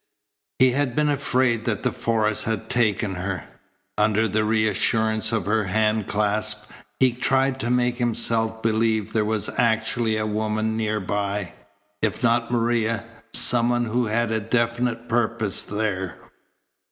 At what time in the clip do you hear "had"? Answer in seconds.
0.71-0.95, 2.45-2.71, 14.07-14.31